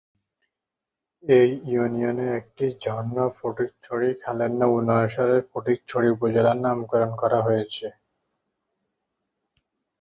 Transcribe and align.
এই 1.23 1.49
ইউনিয়নের 1.71 2.31
একটি 2.39 2.65
ঝর্ণা 2.83 3.25
ফটিকছড়ি 3.37 4.09
খালের 4.21 4.51
নামানুসারে 4.59 5.37
ফটিকছড়ি 5.49 6.07
উপজেলার 6.15 6.57
নামকরণ 6.63 7.11
হয়েছে। 7.47 7.87